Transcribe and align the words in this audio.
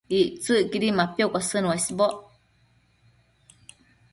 Ictsëcquidi 0.19 0.89
mapiocosën 0.99 1.67
uesboc 1.73 2.17